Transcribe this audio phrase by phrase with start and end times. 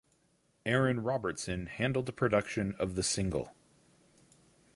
[0.65, 3.53] Aaron Robertson handled the production of the single.